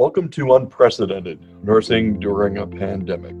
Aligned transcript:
Welcome 0.00 0.30
to 0.30 0.54
Unprecedented 0.54 1.62
Nursing 1.62 2.18
During 2.18 2.56
a 2.56 2.66
Pandemic. 2.66 3.38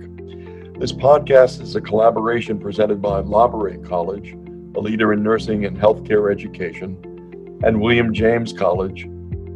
This 0.78 0.92
podcast 0.92 1.62
is 1.62 1.74
a 1.74 1.80
collaboration 1.80 2.58
presented 2.58 3.00
by 3.00 3.22
Labouré 3.22 3.82
College, 3.88 4.32
a 4.76 4.78
leader 4.78 5.14
in 5.14 5.22
nursing 5.22 5.64
and 5.64 5.74
healthcare 5.74 6.30
education, 6.30 6.98
and 7.64 7.80
William 7.80 8.12
James 8.12 8.52
College, 8.52 9.04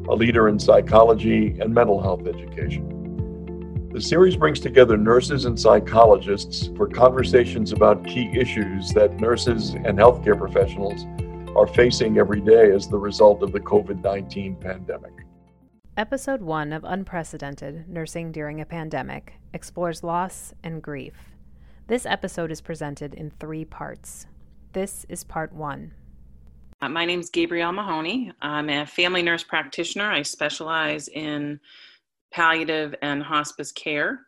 a 0.08 0.14
leader 0.14 0.48
in 0.48 0.58
psychology 0.58 1.58
and 1.60 1.74
mental 1.74 2.00
health 2.00 2.26
education. 2.26 3.90
The 3.92 4.00
series 4.00 4.36
brings 4.36 4.58
together 4.58 4.96
nurses 4.96 5.44
and 5.44 5.60
psychologists 5.60 6.70
for 6.74 6.88
conversations 6.88 7.72
about 7.72 8.06
key 8.06 8.30
issues 8.34 8.94
that 8.94 9.20
nurses 9.20 9.74
and 9.74 9.98
healthcare 9.98 10.38
professionals 10.38 11.04
are 11.54 11.66
facing 11.66 12.16
every 12.16 12.40
day 12.40 12.72
as 12.72 12.88
the 12.88 12.96
result 12.96 13.42
of 13.42 13.52
the 13.52 13.60
COVID 13.60 14.02
19 14.02 14.56
pandemic. 14.56 15.23
Episode 15.96 16.42
1 16.42 16.72
of 16.72 16.82
Unprecedented 16.82 17.88
Nursing 17.88 18.32
During 18.32 18.60
a 18.60 18.66
Pandemic 18.66 19.34
explores 19.52 20.02
loss 20.02 20.52
and 20.64 20.82
grief. 20.82 21.14
This 21.86 22.04
episode 22.04 22.50
is 22.50 22.60
presented 22.60 23.14
in 23.14 23.30
three 23.30 23.64
parts. 23.64 24.26
This 24.72 25.06
is 25.08 25.22
part 25.22 25.52
1. 25.52 25.92
Uh, 26.82 26.88
my 26.88 27.04
name 27.04 27.20
is 27.20 27.30
Gabrielle 27.30 27.70
Mahoney. 27.70 28.32
I'm 28.42 28.70
a 28.70 28.84
family 28.84 29.22
nurse 29.22 29.44
practitioner. 29.44 30.10
I 30.10 30.22
specialize 30.22 31.06
in 31.06 31.60
palliative 32.32 32.96
and 33.00 33.22
hospice 33.22 33.70
care. 33.70 34.22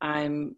I'm 0.00 0.54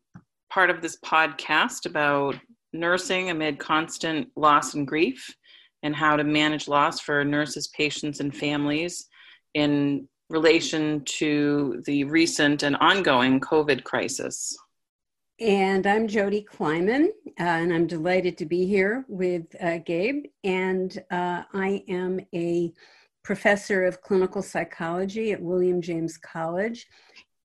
part 0.50 0.68
of 0.68 0.82
this 0.82 0.98
podcast 1.02 1.86
about 1.86 2.36
nursing 2.74 3.30
amid 3.30 3.58
constant 3.58 4.28
loss 4.36 4.74
and 4.74 4.86
grief 4.86 5.34
and 5.82 5.96
how 5.96 6.16
to 6.16 6.24
manage 6.24 6.68
loss 6.68 7.00
for 7.00 7.24
nurses, 7.24 7.68
patients, 7.68 8.20
and 8.20 8.36
families 8.36 9.06
in 9.54 10.06
relation 10.28 11.02
to 11.04 11.82
the 11.86 12.04
recent 12.04 12.62
and 12.62 12.76
ongoing 12.76 13.40
COVID 13.40 13.84
crisis. 13.84 14.56
And 15.40 15.86
I'm 15.86 16.08
Jodie 16.08 16.44
Kliman, 16.44 17.08
uh, 17.38 17.42
and 17.42 17.72
I'm 17.72 17.86
delighted 17.86 18.36
to 18.38 18.46
be 18.46 18.66
here 18.66 19.04
with 19.08 19.44
uh, 19.62 19.78
Gabe. 19.78 20.24
And 20.42 20.98
uh, 21.10 21.44
I 21.54 21.84
am 21.88 22.20
a 22.34 22.72
professor 23.22 23.84
of 23.84 24.02
clinical 24.02 24.42
psychology 24.42 25.32
at 25.32 25.40
William 25.40 25.80
James 25.80 26.18
College. 26.18 26.86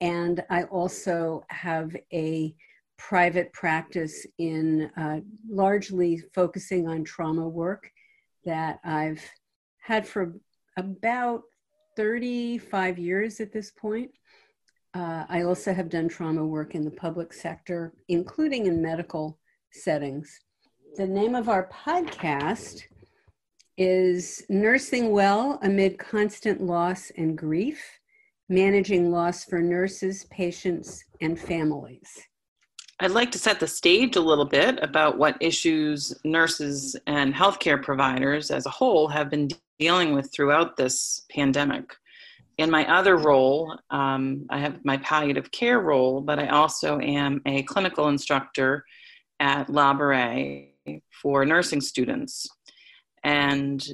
And 0.02 0.44
I 0.50 0.64
also 0.64 1.46
have 1.50 1.96
a 2.12 2.56
private 2.98 3.54
practice 3.54 4.26
in 4.40 4.90
uh, 4.98 5.20
largely 5.48 6.24
focusing 6.34 6.88
on 6.88 7.04
trauma 7.04 7.48
work 7.48 7.92
that 8.44 8.80
I've 8.84 9.24
had 9.82 10.08
for 10.08 10.34
about 10.78 11.44
35 11.96 12.98
years 12.98 13.40
at 13.40 13.52
this 13.52 13.72
point. 13.72 14.12
Uh, 14.94 15.26
I 15.28 15.44
also 15.44 15.74
have 15.74 15.90
done 15.90 16.08
trauma 16.08 16.46
work 16.46 16.76
in 16.76 16.86
the 16.86 16.92
public 16.92 17.34
sector, 17.34 17.94
including 18.10 18.68
in 18.68 18.82
medical 18.82 19.40
settings. 19.72 20.40
The 20.96 21.08
name 21.08 21.34
of 21.34 21.50
our 21.50 21.68
podcast 21.70 22.84
is 23.78 24.44
Nursing 24.50 25.12
Well 25.12 25.58
Amid 25.64 25.98
Constant 25.98 26.62
Loss 26.62 27.12
and 27.18 27.36
Grief 27.36 27.82
Managing 28.50 29.12
Loss 29.12 29.46
for 29.46 29.60
Nurses, 29.60 30.26
Patients, 30.26 31.04
and 31.22 31.40
Families. 31.40 32.22
I'd 33.00 33.12
like 33.12 33.32
to 33.32 33.40
set 33.40 33.60
the 33.60 33.68
stage 33.68 34.16
a 34.16 34.22
little 34.22 34.46
bit 34.46 34.78
about 34.84 35.18
what 35.18 35.36
issues 35.42 36.14
nurses 36.24 36.96
and 37.08 37.34
healthcare 37.34 37.82
providers 37.82 38.52
as 38.52 38.68
a 38.68 38.70
whole 38.70 39.08
have 39.08 39.30
been 39.32 39.50
dealing 39.84 40.14
with 40.16 40.32
throughout 40.34 40.78
this 40.78 41.26
pandemic. 41.30 41.86
In 42.58 42.70
my 42.72 42.84
other 43.00 43.18
role, 43.18 43.78
um, 43.90 44.46
I 44.50 44.60
have 44.60 44.76
my 44.86 44.98
palliative 45.10 45.52
care 45.52 45.82
role, 45.82 46.22
but 46.22 46.40
I 46.40 46.48
also 46.48 47.00
am 47.02 47.42
a 47.46 47.64
clinical 47.64 48.08
instructor 48.08 48.86
at 49.42 49.68
Labouré 49.68 50.70
for 51.22 51.46
nursing 51.46 51.82
students. 51.82 52.48
And 53.26 53.86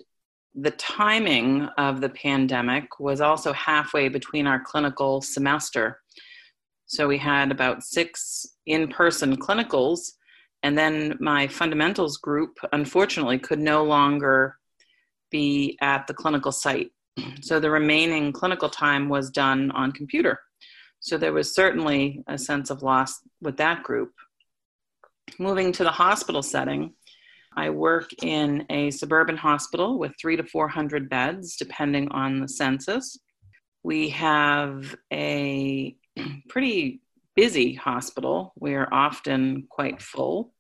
the 0.54 0.76
timing 1.00 1.68
of 1.78 2.02
the 2.02 2.10
pandemic 2.10 3.00
was 3.00 3.20
also 3.20 3.52
halfway 3.54 4.10
between 4.10 4.46
our 4.46 4.62
clinical 4.72 5.22
semester. 5.22 6.02
So 6.86 7.08
we 7.08 7.18
had 7.18 7.50
about 7.52 7.84
six 7.84 8.46
in 8.68 8.90
person 8.90 9.38
clinicals, 9.38 10.02
and 10.62 10.78
then 10.78 11.18
my 11.20 11.48
fundamentals 11.48 12.18
group, 12.18 12.54
unfortunately, 12.74 13.40
could 13.40 13.60
no 13.74 13.84
longer 13.84 14.60
be 15.32 15.78
at 15.82 16.08
the 16.08 16.14
clinical 16.14 16.52
site. 16.52 16.92
So 17.42 17.60
the 17.60 17.72
remaining 17.72 18.32
clinical 18.32 18.70
time 18.70 19.10
was 19.10 19.30
done 19.30 19.72
on 19.72 19.92
computer. 19.92 20.40
So 21.00 21.18
there 21.18 21.34
was 21.34 21.56
certainly 21.56 22.24
a 22.28 22.38
sense 22.38 22.70
of 22.70 22.84
loss 22.84 23.20
with 23.42 23.58
that 23.58 23.84
group. 23.84 24.12
Moving 25.38 25.72
to 25.74 25.84
the 25.84 25.92
hospital 25.92 26.42
setting, 26.42 26.94
I 27.56 27.70
work 27.70 28.10
in 28.22 28.66
a 28.70 28.92
suburban 28.92 29.38
hospital 29.38 29.98
with 29.98 30.14
three 30.20 30.36
to 30.36 30.44
400 30.44 31.10
beds, 31.10 31.56
depending 31.56 32.10
on 32.12 32.42
the 32.42 32.48
census. 32.48 33.18
We 33.84 34.10
have 34.10 34.96
a 35.12 35.96
pretty 36.50 37.02
busy 37.36 37.74
hospital. 37.74 38.54
We 38.60 38.76
are 38.76 38.88
often 38.92 39.68
quite 39.70 40.02
full. 40.02 40.54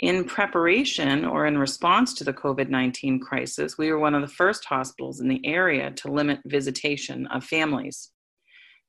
In 0.00 0.24
preparation 0.24 1.24
or 1.24 1.46
in 1.46 1.56
response 1.56 2.14
to 2.14 2.24
the 2.24 2.32
COVID 2.32 2.68
19 2.68 3.20
crisis, 3.20 3.78
we 3.78 3.90
were 3.92 3.98
one 3.98 4.14
of 4.14 4.22
the 4.22 4.34
first 4.34 4.64
hospitals 4.64 5.20
in 5.20 5.28
the 5.28 5.44
area 5.46 5.90
to 5.92 6.12
limit 6.12 6.40
visitation 6.46 7.26
of 7.28 7.44
families. 7.44 8.10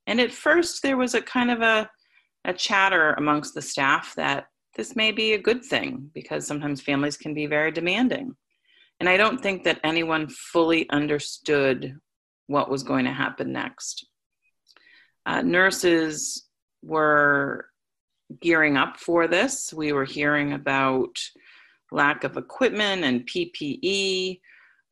And 0.08 0.20
at 0.20 0.32
first, 0.32 0.82
there 0.82 0.98
was 0.98 1.14
a 1.14 1.22
kind 1.22 1.52
of 1.52 1.62
a, 1.62 1.90
a 2.44 2.54
chatter 2.54 3.14
amongst 3.14 3.54
the 3.54 3.62
staff 3.62 4.14
that 4.16 4.48
this 4.76 4.96
may 4.96 5.12
be 5.12 5.34
a 5.34 5.42
good 5.42 5.64
thing 5.64 6.10
because 6.14 6.46
sometimes 6.46 6.82
families 6.82 7.18
can 7.18 7.34
be 7.34 7.46
very 7.46 7.72
demanding. 7.72 8.36
And 9.00 9.08
I 9.08 9.18
don't 9.18 9.42
think 9.42 9.64
that 9.64 9.80
anyone 9.84 10.28
fully 10.28 10.90
understood 10.90 11.98
what 12.48 12.70
was 12.70 12.84
going 12.84 13.06
to 13.06 13.12
happen 13.12 13.52
next 13.52 14.08
uh, 15.26 15.42
nurses 15.42 16.48
were 16.84 17.68
gearing 18.42 18.78
up 18.78 18.98
for 18.98 19.28
this. 19.28 19.74
We 19.74 19.94
were 19.94 20.06
hearing 20.06 20.54
about 20.54 21.18
lack 21.92 22.24
of 22.24 22.38
equipment 22.38 23.04
and 23.04 23.28
PPE, 23.28 24.40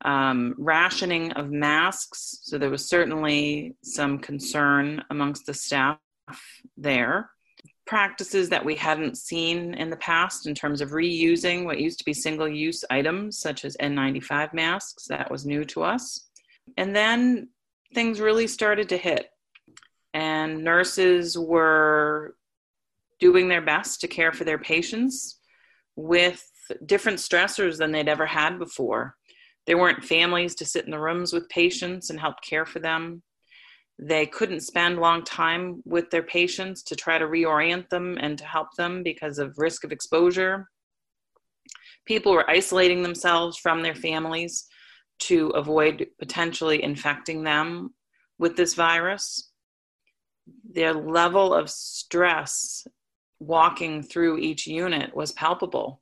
um, 0.04 0.54
rationing 0.58 1.32
of 1.32 1.50
masks. 1.50 2.38
So 2.42 2.58
there 2.58 2.70
was 2.70 2.88
certainly 2.88 3.76
some 3.82 4.18
concern 4.18 5.02
amongst 5.10 5.46
the 5.46 5.54
staff 5.54 5.98
there. 6.76 7.30
Practices 7.86 8.48
that 8.48 8.64
we 8.64 8.74
hadn't 8.74 9.18
seen 9.18 9.74
in 9.74 9.90
the 9.90 9.96
past 9.96 10.46
in 10.46 10.54
terms 10.54 10.80
of 10.80 10.90
reusing 10.90 11.64
what 11.64 11.80
used 11.80 11.98
to 11.98 12.04
be 12.04 12.14
single 12.14 12.48
use 12.48 12.82
items, 12.88 13.38
such 13.38 13.64
as 13.64 13.76
N95 13.78 14.54
masks, 14.54 15.06
that 15.08 15.30
was 15.30 15.44
new 15.44 15.64
to 15.66 15.82
us. 15.82 16.28
And 16.78 16.96
then 16.96 17.48
things 17.92 18.20
really 18.20 18.46
started 18.46 18.88
to 18.88 18.96
hit 18.96 19.28
and 20.14 20.62
nurses 20.62 21.36
were 21.36 22.36
doing 23.24 23.48
their 23.48 23.62
best 23.62 24.02
to 24.02 24.06
care 24.06 24.32
for 24.32 24.44
their 24.44 24.58
patients 24.58 25.38
with 25.96 26.44
different 26.84 27.18
stressors 27.18 27.78
than 27.78 27.90
they'd 27.90 28.06
ever 28.06 28.26
had 28.26 28.58
before. 28.58 29.16
There 29.66 29.78
weren't 29.78 30.04
families 30.04 30.54
to 30.56 30.66
sit 30.66 30.84
in 30.84 30.90
the 30.90 31.00
rooms 31.00 31.32
with 31.32 31.48
patients 31.48 32.10
and 32.10 32.20
help 32.20 32.42
care 32.42 32.66
for 32.66 32.80
them. 32.80 33.22
They 33.98 34.26
couldn't 34.26 34.60
spend 34.60 34.98
long 34.98 35.24
time 35.24 35.80
with 35.86 36.10
their 36.10 36.22
patients 36.22 36.82
to 36.82 36.96
try 36.96 37.16
to 37.16 37.24
reorient 37.24 37.88
them 37.88 38.18
and 38.20 38.36
to 38.36 38.44
help 38.44 38.74
them 38.76 39.02
because 39.02 39.38
of 39.38 39.56
risk 39.56 39.84
of 39.84 39.92
exposure. 39.92 40.68
People 42.04 42.32
were 42.32 42.50
isolating 42.50 43.02
themselves 43.02 43.56
from 43.56 43.80
their 43.80 43.94
families 43.94 44.66
to 45.20 45.48
avoid 45.62 46.08
potentially 46.18 46.82
infecting 46.82 47.42
them 47.42 47.94
with 48.38 48.54
this 48.54 48.74
virus 48.74 49.50
their 50.74 50.92
level 50.92 51.54
of 51.54 51.70
stress 51.70 52.86
walking 53.46 54.02
through 54.02 54.38
each 54.38 54.66
unit 54.66 55.14
was 55.14 55.32
palpable. 55.32 56.00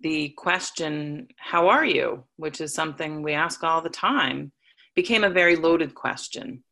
The 0.00 0.30
question, 0.30 1.28
How 1.36 1.68
are 1.68 1.84
you? 1.84 2.24
which 2.36 2.60
is 2.60 2.74
something 2.74 3.22
we 3.22 3.32
ask 3.32 3.64
all 3.64 3.82
the 3.82 3.88
time, 3.88 4.52
became 4.94 5.24
a 5.24 5.30
very 5.30 5.56
loaded 5.56 5.94
question. 5.94 6.62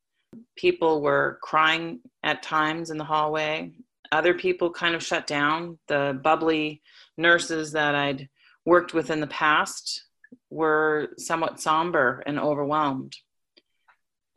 People 0.57 1.01
were 1.01 1.39
crying 1.43 2.01
at 2.23 2.43
times 2.43 2.91
in 2.91 2.99
the 2.99 3.05
hallway. 3.05 3.73
Other 4.13 4.35
people 4.35 4.71
kind 4.71 4.95
of 4.95 5.03
shut 5.03 5.27
down. 5.27 5.79
The 5.89 6.19
bubbly 6.23 6.83
nurses 7.17 7.73
that 7.73 7.95
I'd 7.95 8.29
worked 8.65 8.95
with 8.95 9.11
in 9.11 9.21
the 9.21 9.27
past 9.27 10.05
were 10.51 11.09
somewhat 11.19 11.61
somber 11.61 12.23
and 12.27 12.39
overwhelmed 12.39 13.17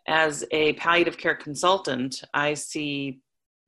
as 0.10 0.44
a 0.50 0.74
palliative 0.74 1.18
care 1.18 1.36
consultant, 1.36 2.24
I 2.34 2.56
see 2.56 3.20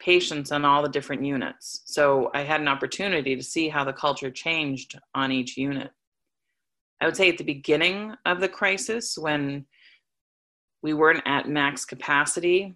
patients 0.01 0.51
on 0.51 0.65
all 0.65 0.81
the 0.81 0.89
different 0.89 1.24
units. 1.24 1.81
So 1.86 2.31
I 2.33 2.42
had 2.42 2.59
an 2.59 2.68
opportunity 2.68 3.36
to 3.36 3.44
see 3.44 3.69
how 3.69 3.83
the 3.83 3.94
culture 3.94 4.31
changed 4.31 5.00
on 5.13 5.31
each 5.31 5.56
unit. 5.57 5.92
I 7.00 7.06
would 7.06 7.15
say 7.15 7.30
at 7.30 7.38
the 7.38 7.44
beginning 7.44 8.13
of 8.25 8.39
the 8.39 8.50
crisis, 8.50 9.18
when 9.18 9.65
we 10.81 10.94
weren't 10.94 11.24
at 11.25 11.48
max 11.48 11.86
capacity, 11.86 12.75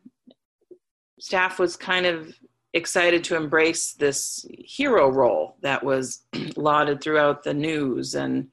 staff 1.20 1.60
was 1.60 1.76
kind 1.76 2.06
of 2.06 2.34
excited 2.74 3.24
to 3.24 3.36
embrace 3.36 3.94
this 3.94 4.46
hero 4.50 5.10
role 5.10 5.56
that 5.62 5.84
was 5.84 6.24
lauded 6.56 7.02
throughout 7.02 7.44
the 7.44 7.54
news 7.54 8.16
and 8.16 8.48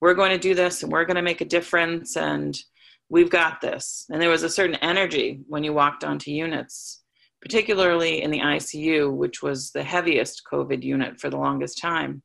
we're 0.00 0.14
going 0.14 0.30
to 0.30 0.38
do 0.38 0.54
this 0.54 0.82
and 0.82 0.90
we're 0.90 1.04
going 1.04 1.16
to 1.16 1.22
make 1.22 1.40
a 1.40 1.44
difference 1.44 2.16
and 2.16 2.64
we've 3.08 3.30
got 3.30 3.60
this 3.60 4.04
and 4.10 4.20
there 4.20 4.30
was 4.30 4.42
a 4.42 4.50
certain 4.50 4.74
energy 4.76 5.40
when 5.46 5.62
you 5.62 5.72
walked 5.72 6.02
onto 6.02 6.32
units 6.32 7.02
particularly 7.40 8.22
in 8.22 8.30
the 8.30 8.40
icu 8.40 9.14
which 9.14 9.42
was 9.42 9.70
the 9.70 9.82
heaviest 9.82 10.42
covid 10.50 10.82
unit 10.82 11.20
for 11.20 11.30
the 11.30 11.36
longest 11.36 11.78
time 11.78 12.22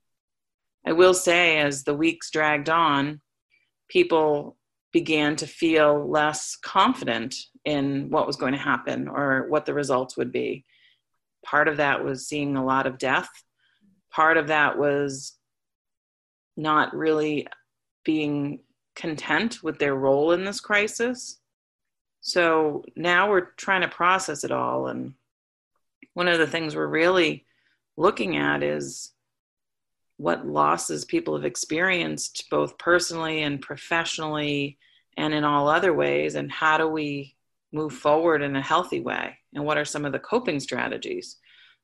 i 0.86 0.92
will 0.92 1.14
say 1.14 1.60
as 1.60 1.84
the 1.84 1.94
weeks 1.94 2.32
dragged 2.32 2.70
on 2.70 3.22
people 3.90 4.58
began 4.94 5.36
to 5.36 5.48
feel 5.48 6.10
less 6.10 6.56
confident 6.56 7.36
in 7.66 8.10
what 8.10 8.28
was 8.28 8.36
going 8.36 8.54
to 8.54 8.60
happen 8.60 9.08
or 9.08 9.48
what 9.50 9.66
the 9.66 9.74
results 9.74 10.16
would 10.16 10.32
be. 10.32 10.64
Part 11.44 11.68
of 11.68 11.78
that 11.78 12.04
was 12.04 12.28
seeing 12.28 12.56
a 12.56 12.64
lot 12.64 12.88
of 12.88 13.00
death. 13.00 13.30
Part 14.12 14.38
of 14.38 14.48
that 14.48 14.78
was 14.78 15.34
not 16.56 16.96
really 16.96 17.48
being 18.06 18.60
content 18.96 19.64
with 19.64 19.80
their 19.80 19.96
role 19.96 20.32
in 20.34 20.46
this 20.46 20.60
crisis. 20.60 21.40
So 22.24 22.86
now 22.96 23.30
we're 23.30 23.52
trying 23.58 23.82
to 23.82 23.90
process 23.90 24.44
it 24.46 24.52
all. 24.52 24.88
And 24.88 25.14
one 26.14 26.30
of 26.30 26.40
the 26.40 26.48
things 26.48 26.76
we're 26.76 26.88
really 26.88 27.46
looking 27.98 28.38
at 28.38 28.64
is 28.64 29.12
what 30.18 30.48
losses 30.48 31.04
people 31.04 31.36
have 31.36 31.46
experienced, 31.46 32.46
both 32.50 32.78
personally 32.78 33.44
and 33.44 33.62
professionally, 33.62 34.78
and 35.18 35.34
in 35.34 35.44
all 35.44 35.68
other 35.68 35.94
ways, 35.94 36.36
and 36.36 36.52
how 36.52 36.78
do 36.78 36.88
we 36.88 37.36
move 37.72 37.94
forward 37.94 38.42
in 38.42 38.56
a 38.56 38.62
healthy 38.62 39.02
way? 39.02 39.38
And 39.54 39.66
what 39.66 39.78
are 39.78 39.86
some 39.86 40.06
of 40.06 40.12
the 40.12 40.20
coping 40.20 40.60
strategies? 40.60 41.38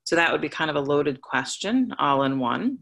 So 0.05 0.15
that 0.15 0.31
would 0.31 0.41
be 0.41 0.49
kind 0.49 0.69
of 0.69 0.77
a 0.77 0.81
loaded 0.81 1.21
question 1.21 1.93
all 1.99 2.23
in 2.23 2.39
one. 2.39 2.79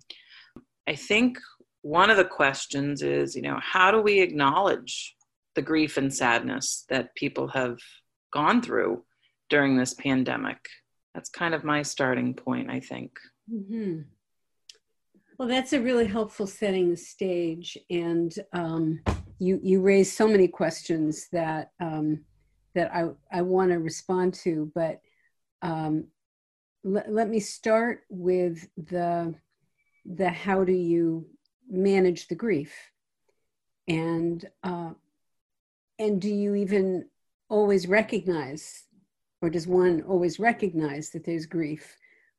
I 0.88 0.96
think 0.96 1.40
one 1.82 2.10
of 2.10 2.18
the 2.18 2.24
questions 2.24 3.02
is, 3.02 3.36
you 3.36 3.42
know, 3.42 3.60
how 3.62 3.92
do 3.92 4.00
we 4.00 4.22
acknowledge 4.22 5.17
the 5.58 5.62
grief 5.64 5.98
and 5.98 6.14
sadness 6.14 6.86
that 6.88 7.16
people 7.16 7.48
have 7.48 7.80
gone 8.32 8.62
through 8.62 9.04
during 9.50 9.76
this 9.76 9.96
pandemic? 9.96 10.60
That's 11.16 11.30
kind 11.30 11.56
of 11.56 11.64
my 11.64 11.82
starting 11.82 12.36
point, 12.36 12.70
I 12.70 12.80
think. 12.80 13.12
Mm-hmm. 13.52 14.02
Well, 15.40 15.48
that's 15.48 15.74
a 15.74 15.82
really 15.82 16.06
helpful 16.06 16.46
setting 16.46 16.92
the 16.92 16.98
stage, 16.98 17.76
and 17.90 18.32
um, 18.54 19.02
you 19.40 19.60
you 19.64 19.82
raise 19.82 20.12
so 20.12 20.28
many 20.28 20.48
questions 20.48 21.28
that 21.32 21.72
um, 21.80 22.24
that 22.76 22.92
I 22.94 23.10
I 23.32 23.42
want 23.42 23.72
to 23.72 23.80
respond 23.80 24.36
to, 24.46 24.72
but 24.76 25.00
um, 25.64 26.06
let, 26.84 27.12
let 27.12 27.30
me 27.30 27.40
start 27.40 28.02
with 28.10 28.68
the 28.78 29.36
the 30.06 30.30
how 30.30 30.64
do 30.64 30.74
you 30.74 31.28
manage 31.70 32.28
the 32.28 32.36
grief, 32.36 32.74
and 33.88 34.44
uh, 34.64 34.92
and 36.00 36.22
do 36.22 36.30
you 36.30 36.56
even 36.56 37.08
always 37.50 37.88
recognize, 37.88 38.84
or 39.42 39.50
does 39.50 39.68
one 39.68 40.02
always 40.04 40.40
recognize 40.40 41.10
that 41.12 41.24
there's 41.24 41.46
grief 41.46 41.98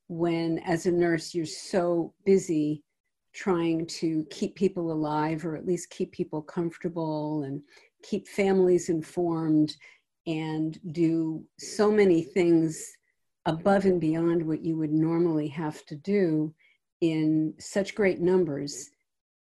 when, 0.09 0.59
as 0.61 0.87
a 0.87 0.93
nurse, 0.93 1.35
you're 1.35 1.47
so 1.47 2.15
busy 2.25 2.83
trying 3.33 3.87
to 3.87 4.27
keep 4.31 4.55
people 4.55 4.91
alive 4.91 5.45
or 5.45 5.55
at 5.57 5.67
least 5.67 5.91
keep 5.91 6.13
people 6.13 6.43
comfortable 6.43 7.43
and 7.45 7.63
keep 8.03 8.27
families 8.27 8.89
informed 8.89 9.77
and 10.27 10.79
do 10.93 11.45
so 11.59 11.91
many 11.91 12.23
things 12.23 12.97
above 13.47 13.85
and 13.85 14.01
beyond 14.01 14.47
what 14.47 14.65
you 14.65 14.77
would 14.77 14.93
normally 14.93 15.49
have 15.49 15.85
to 15.87 15.97
do 15.97 16.53
in 17.01 17.55
such 17.59 17.95
great 17.95 18.21
numbers, 18.21 18.91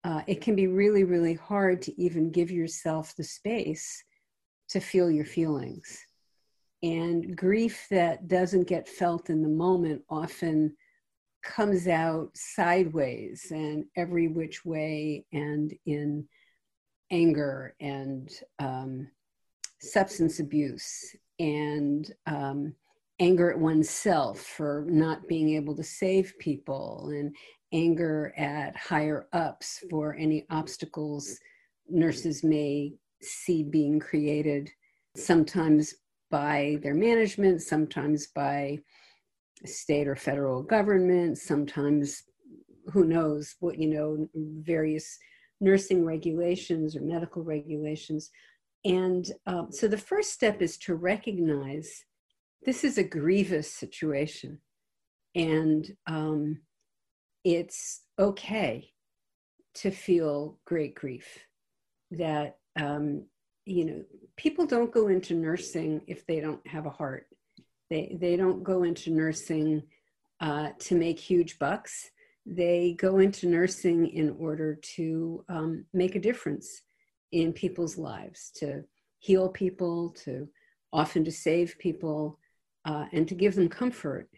uh, 0.04 0.22
it 0.28 0.42
can 0.42 0.56
be 0.56 0.68
really, 0.68 1.04
really 1.04 1.34
hard 1.34 1.82
to 1.82 2.02
even 2.02 2.32
give 2.32 2.52
yourself 2.52 3.16
the 3.16 3.24
space 3.24 4.04
to 4.70 4.80
feel 4.80 5.10
your 5.10 5.26
feelings. 5.26 6.06
And 6.84 7.36
grief 7.36 7.88
that 7.90 8.28
doesn't 8.28 8.68
get 8.68 8.88
felt 8.88 9.30
in 9.30 9.42
the 9.42 9.50
moment 9.50 10.04
often 10.10 10.76
comes 11.44 11.88
out 11.88 12.30
sideways 12.36 13.48
and 13.52 13.86
every 13.96 14.28
which 14.28 14.66
way 14.66 15.26
and 15.32 15.74
in 15.86 16.28
anger 17.10 17.76
and 17.80 18.30
um, 18.60 19.08
substance 19.80 20.40
abuse 20.40 21.16
and 21.40 22.12
um, 22.26 22.74
anger 23.20 23.52
at 23.52 23.60
oneself 23.60 24.42
for 24.42 24.86
not 24.88 25.28
being 25.28 25.56
able 25.56 25.76
to 25.76 25.84
save 25.84 26.34
people 26.40 27.10
and 27.12 27.36
anger 27.74 28.34
at 28.38 28.76
higher 28.76 29.28
ups 29.34 29.84
for 29.90 30.16
any 30.16 30.46
obstacles 30.50 31.40
nurses 31.90 32.44
may 32.44 32.94
see 33.22 33.64
being 33.64 34.00
created 34.00 34.70
sometimes 35.16 35.94
by 36.30 36.78
their 36.84 36.94
management 36.94 37.62
sometimes 37.62 38.28
by 38.28 38.78
state 39.66 40.08
or 40.08 40.16
federal 40.16 40.62
government, 40.62 41.38
sometimes 41.38 42.24
who 42.92 43.06
knows 43.06 43.56
what, 43.60 43.78
you 43.78 43.88
know, 43.88 44.28
various 44.36 45.18
nursing 45.60 46.06
regulations 46.06 46.96
or 46.96 47.02
medical 47.02 47.44
regulations. 47.44 48.30
And 48.86 49.26
um, 49.46 49.72
so 49.72 49.88
the 49.88 49.98
first 49.98 50.32
step 50.32 50.62
is 50.62 50.78
to 50.80 50.96
recognize 50.96 52.06
this 52.64 52.84
is 52.84 52.98
a 52.98 53.04
grievous 53.04 53.72
situation 53.72 54.60
and 55.36 55.90
um, 56.08 56.60
it's 57.44 58.02
okay 58.20 58.92
to 59.76 59.92
feel 59.92 60.60
great 60.66 60.96
grief 60.96 61.40
that 62.12 62.58
um, 62.78 63.26
you 63.66 63.86
know 63.86 64.04
people 64.38 64.66
don't 64.66 64.94
go 64.94 65.08
into 65.08 65.34
nursing 65.34 66.02
if 66.08 66.26
they 66.26 66.40
don't 66.40 66.66
have 66.68 66.86
a 66.86 66.92
heart 66.92 67.28
they, 67.90 68.18
they 68.20 68.36
don't 68.36 68.64
go 68.64 68.84
into 68.84 69.12
nursing 69.12 69.84
uh, 70.40 70.70
to 70.80 70.96
make 70.96 71.20
huge 71.20 71.58
bucks. 71.60 72.12
They 72.46 72.96
go 72.98 73.20
into 73.20 73.48
nursing 73.48 74.08
in 74.08 74.36
order 74.40 74.76
to 74.96 75.46
um, 75.50 75.86
make 75.94 76.16
a 76.16 76.20
difference 76.20 76.82
in 77.32 77.54
people's 77.54 77.98
lives, 77.98 78.52
to 78.58 78.84
heal 79.20 79.50
people, 79.50 80.12
to 80.24 80.48
often 80.94 81.26
to 81.26 81.32
save 81.32 81.78
people, 81.80 82.40
uh, 82.86 83.06
and 83.12 83.28
to 83.28 83.36
give 83.36 83.56
them 83.56 83.68
comfort. 83.68 84.30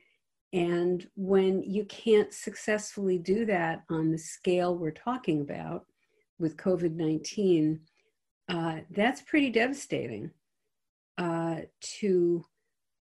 And 0.53 1.07
when 1.15 1.61
you 1.61 1.85
can't 1.85 2.33
successfully 2.33 3.19
do 3.19 3.45
that 3.45 3.83
on 3.89 4.11
the 4.11 4.17
scale 4.17 4.75
we're 4.75 4.89
talking 4.89 5.41
about 5.41 5.85
with 6.39 6.57
COVID 6.57 6.95
19, 6.95 7.79
uh, 8.49 8.79
that's 8.89 9.21
pretty 9.21 9.51
devastating 9.51 10.31
uh, 11.17 11.57
to 11.81 12.43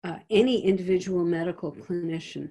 uh, 0.02 0.18
any 0.28 0.64
individual 0.64 1.24
medical 1.24 1.72
clinician. 1.72 2.50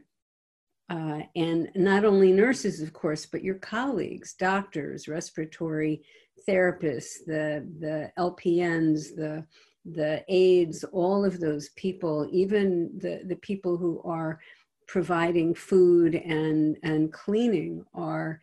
Uh, 0.89 1.21
and 1.35 1.69
not 1.75 2.05
only 2.05 2.31
nurses, 2.31 2.81
of 2.81 2.93
course, 2.93 3.25
but 3.25 3.43
your 3.43 3.55
colleagues, 3.55 4.33
doctors, 4.35 5.07
respiratory 5.07 6.03
therapists, 6.47 7.25
the, 7.25 7.67
the 7.79 8.11
LPNs, 8.17 9.15
the, 9.15 9.45
the 9.83 10.23
aides, 10.29 10.83
all 10.91 11.25
of 11.25 11.39
those 11.39 11.69
people, 11.69 12.27
even 12.31 12.91
the, 12.99 13.21
the 13.25 13.35
people 13.37 13.77
who 13.77 14.01
are 14.05 14.39
providing 14.87 15.53
food 15.55 16.15
and, 16.15 16.77
and 16.83 17.11
cleaning 17.11 17.83
are, 17.93 18.39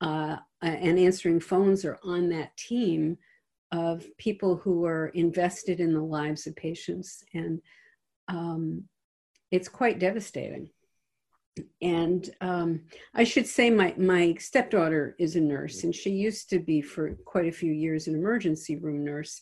uh, 0.00 0.36
and 0.62 0.98
answering 0.98 1.38
phones 1.38 1.84
are 1.84 1.98
on 2.02 2.30
that 2.30 2.56
team 2.56 3.18
of 3.72 4.04
people 4.18 4.56
who 4.56 4.84
are 4.84 5.08
invested 5.08 5.80
in 5.80 5.94
the 5.94 6.02
lives 6.02 6.46
of 6.46 6.54
patients. 6.54 7.24
And 7.34 7.60
um, 8.28 8.84
it's 9.50 9.68
quite 9.68 9.98
devastating. 9.98 10.70
And 11.82 12.28
um, 12.40 12.82
I 13.14 13.24
should 13.24 13.46
say, 13.46 13.70
my, 13.70 13.94
my 13.98 14.34
stepdaughter 14.38 15.14
is 15.18 15.36
a 15.36 15.40
nurse, 15.40 15.84
and 15.84 15.94
she 15.94 16.10
used 16.10 16.48
to 16.50 16.58
be 16.58 16.80
for 16.80 17.14
quite 17.26 17.46
a 17.46 17.52
few 17.52 17.72
years 17.72 18.06
an 18.06 18.14
emergency 18.14 18.76
room 18.76 19.04
nurse. 19.04 19.40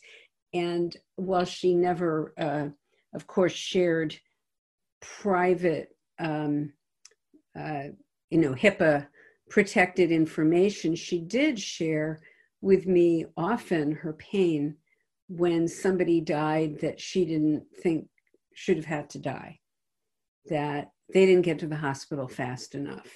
And 0.52 0.96
while 1.14 1.44
she 1.44 1.74
never, 1.74 2.32
uh, 2.36 2.68
of 3.14 3.26
course, 3.26 3.52
shared 3.52 4.16
private, 5.00 5.94
um, 6.18 6.72
uh, 7.58 7.90
you 8.30 8.38
know, 8.38 8.54
HIPAA 8.54 9.06
protected 9.48 10.10
information, 10.10 10.96
she 10.96 11.20
did 11.20 11.58
share 11.60 12.20
with 12.60 12.86
me 12.86 13.26
often 13.36 13.92
her 13.92 14.12
pain 14.14 14.76
when 15.28 15.68
somebody 15.68 16.20
died 16.20 16.80
that 16.80 17.00
she 17.00 17.24
didn't 17.24 17.64
think 17.82 18.08
should 18.54 18.76
have 18.76 18.86
had 18.86 19.08
to 19.10 19.18
die, 19.18 19.58
that 20.46 20.90
they 21.12 21.24
didn't 21.26 21.44
get 21.44 21.58
to 21.60 21.66
the 21.66 21.76
hospital 21.76 22.28
fast 22.28 22.74
enough, 22.74 23.08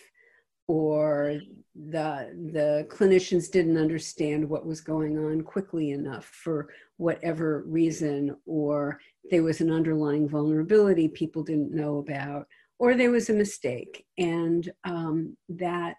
or 0.69 1.41
the 1.75 2.33
the 2.53 2.87
clinicians 2.89 3.51
didn't 3.51 3.77
understand 3.77 4.49
what 4.49 4.65
was 4.65 4.81
going 4.81 5.19
on 5.19 5.43
quickly 5.43 5.91
enough 5.91 6.25
for 6.25 6.69
whatever 6.97 7.65
reason 7.67 8.35
or 8.47 8.99
there 9.31 9.43
was 9.43 9.61
an 9.61 9.71
underlying 9.71 10.29
vulnerability 10.29 11.09
people 11.09 11.43
didn't 11.43 11.75
know 11.75 11.99
about 11.99 12.47
or 12.79 12.95
there 12.95 13.11
was 13.11 13.31
a 13.31 13.35
mistake. 13.35 14.05
And 14.19 14.71
um, 14.85 15.37
that 15.49 15.97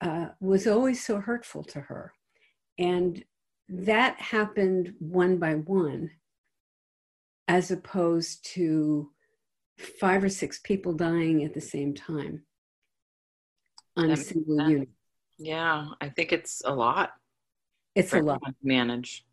uh, 0.00 0.28
was 0.40 0.66
always 0.66 1.04
so 1.04 1.20
hurtful 1.20 1.64
to 1.64 1.80
her 1.80 2.12
and 2.78 3.22
that 3.68 4.20
happened 4.20 4.94
one 4.98 5.38
by 5.38 5.54
one 5.54 6.10
as 7.46 7.70
opposed 7.70 8.44
to 8.44 9.10
five 10.00 10.22
or 10.24 10.28
six 10.28 10.58
people 10.58 10.92
dying 10.92 11.44
at 11.44 11.54
the 11.54 11.60
same 11.60 11.94
time 11.94 12.42
on 13.96 14.08
that 14.08 14.18
a 14.18 14.22
single 14.22 14.68
unit. 14.68 14.88
Yeah, 15.38 15.86
I 16.00 16.08
think 16.08 16.32
it's 16.32 16.62
a 16.64 16.74
lot. 16.74 17.12
It's 17.94 18.12
a 18.12 18.20
lot 18.20 18.44
to 18.44 18.54
manage. 18.62 19.24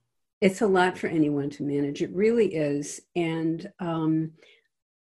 It's 0.41 0.61
a 0.61 0.67
lot 0.67 0.97
for 0.97 1.07
anyone 1.07 1.49
to 1.51 1.63
manage. 1.63 2.01
It 2.01 2.11
really 2.13 2.53
is, 2.53 3.01
and 3.15 3.71
um, 3.79 4.31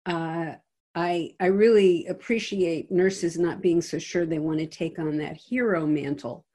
uh, 0.05 0.55
I 0.93 1.36
I 1.39 1.45
really 1.48 2.07
appreciate 2.07 2.91
nurses 2.91 3.38
not 3.38 3.62
being 3.62 3.81
so 3.81 3.98
sure 3.98 4.25
they 4.25 4.39
want 4.39 4.60
to 4.60 4.67
take 4.67 5.00
on 5.00 5.17
that 5.17 5.38
hero 5.38 5.88
mantle 5.88 6.45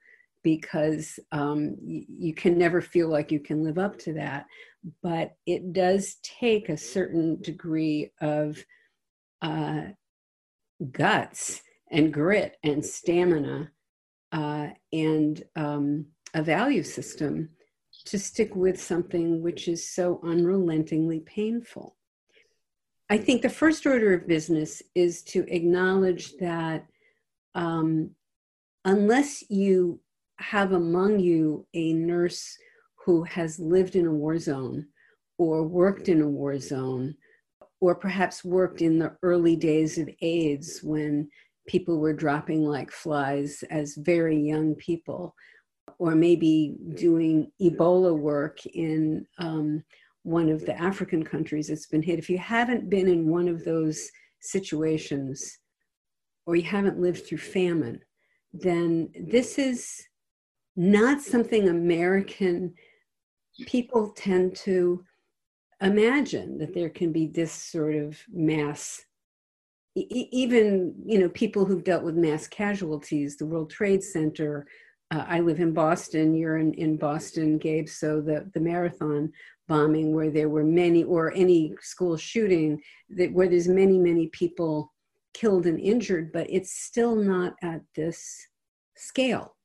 because 0.43 1.19
um, 1.31 1.75
you, 1.81 2.33
can 2.33 2.57
never 2.57 2.81
feel 2.81 3.09
like 3.09 3.31
you 3.31 3.39
can 3.39 3.63
live 3.63 3.77
up 3.77 3.97
to 3.99 4.13
that. 4.13 4.45
But 5.03 5.31
it 5.45 5.73
does 5.73 6.17
take 6.23 6.69
a 6.69 6.77
certain 6.77 7.41
degree 7.41 8.11
of 8.21 8.63
uh, 9.41 9.81
guts 10.91 11.61
and 11.91 12.13
grit 12.13 12.57
and 12.63 12.85
stamina 12.85 13.71
uh, 14.31 14.67
and 14.93 15.43
um, 15.55 16.05
a 16.33 16.43
value 16.43 16.83
system 16.83 17.49
to 18.05 18.19
stick 18.19 18.55
with 18.55 18.81
something 18.81 19.41
which 19.41 19.67
is 19.67 19.93
so 19.93 20.19
unrelentingly 20.23 21.19
painful. 21.21 21.95
I 23.09 23.17
think 23.17 23.41
the 23.41 23.49
first 23.49 23.85
order 23.85 24.13
of 24.13 24.27
business 24.27 24.81
is 24.93 25.23
to 25.23 25.45
acknowledge 25.47 26.33
that 26.37 26.85
um, 27.55 28.11
unless 28.83 29.49
you 29.49 29.99
have 30.39 30.71
among 30.73 31.19
you 31.19 31.65
a 31.73 31.93
nurse 31.93 32.57
who 33.05 33.23
has 33.23 33.59
lived 33.59 33.95
in 33.95 34.05
a 34.05 34.11
war 34.11 34.37
zone 34.37 34.85
or 35.37 35.63
worked 35.63 36.09
in 36.09 36.21
a 36.21 36.27
war 36.27 36.59
zone 36.59 37.15
or 37.79 37.95
perhaps 37.95 38.43
worked 38.43 38.81
in 38.81 38.99
the 38.99 39.15
early 39.21 39.55
days 39.55 39.97
of 39.97 40.09
AIDS 40.21 40.81
when 40.83 41.29
people 41.67 41.99
were 41.99 42.13
dropping 42.13 42.65
like 42.65 42.91
flies 42.91 43.63
as 43.69 43.95
very 43.95 44.39
young 44.39 44.73
people, 44.75 45.35
or 45.99 46.15
maybe 46.15 46.75
doing 46.95 47.51
Ebola 47.61 48.17
work 48.17 48.65
in 48.65 49.25
um, 49.37 49.83
one 50.23 50.49
of 50.49 50.65
the 50.65 50.79
African 50.79 51.23
countries 51.23 51.67
that's 51.67 51.87
been 51.87 52.01
hit. 52.01 52.19
If 52.19 52.29
you 52.29 52.37
haven't 52.37 52.89
been 52.89 53.07
in 53.07 53.29
one 53.29 53.47
of 53.47 53.63
those 53.63 54.09
situations, 54.39 55.59
or 56.45 56.55
you 56.55 56.63
haven't 56.63 56.99
lived 56.99 57.25
through 57.25 57.39
famine, 57.39 57.99
then 58.53 59.09
this 59.29 59.59
is 59.59 60.06
not 60.77 61.21
something 61.21 61.67
American 61.67 62.73
people 63.65 64.11
tend 64.15 64.55
to 64.55 65.03
imagine 65.81 66.57
that 66.59 66.73
there 66.73 66.89
can 66.89 67.11
be 67.11 67.25
this 67.27 67.51
sort 67.51 67.95
of 67.95 68.17
mass. 68.31 69.03
Even 69.95 70.93
you 71.03 71.17
know 71.17 71.29
people 71.29 71.65
who've 71.65 71.83
dealt 71.83 72.03
with 72.03 72.15
mass 72.15 72.47
casualties 72.47 73.35
the 73.35 73.47
world 73.47 73.71
trade 73.71 74.03
center 74.03 74.67
uh, 75.09 75.25
i 75.27 75.39
live 75.39 75.59
in 75.59 75.73
boston 75.73 76.35
you're 76.35 76.57
in, 76.57 76.71
in 76.75 76.97
boston 76.97 77.57
gabe 77.57 77.89
so 77.89 78.21
the, 78.21 78.47
the 78.53 78.59
marathon 78.59 79.31
bombing 79.67 80.13
where 80.13 80.29
there 80.29 80.49
were 80.49 80.63
many 80.63 81.03
or 81.03 81.33
any 81.33 81.73
school 81.81 82.15
shooting 82.15 82.79
that 83.09 83.33
where 83.33 83.47
there's 83.47 83.67
many 83.67 83.97
many 83.97 84.27
people 84.27 84.93
killed 85.33 85.65
and 85.65 85.79
injured 85.79 86.31
but 86.31 86.45
it's 86.47 86.79
still 86.79 87.15
not 87.15 87.55
at 87.63 87.81
this 87.95 88.37
scale 88.95 89.56